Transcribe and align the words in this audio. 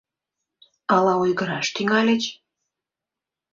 Ала 0.95 1.13
ойгыраш 1.23 1.67
тӱҥальыч? 1.75 2.23